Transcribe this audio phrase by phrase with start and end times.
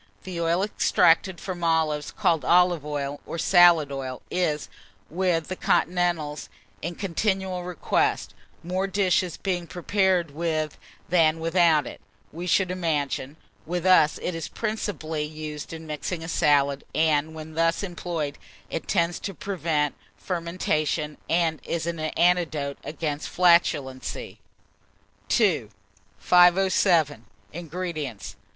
[0.23, 4.67] The oil extracted from olives, called olive oil, or salad oil, is,
[5.11, 6.49] with the continentals,
[6.81, 8.33] in continual request,
[8.63, 10.79] more dishes being prepared with
[11.09, 12.01] than without it,
[12.31, 13.37] we should imagine.
[13.67, 18.39] With us, it is principally used in mixing a salad, and when thus employed,
[18.71, 24.39] it tends to prevent fermentation, and is an antidote against flatulency.
[25.39, 25.69] II.
[26.17, 27.25] 507.
[27.53, 28.35] INGREDIENTS.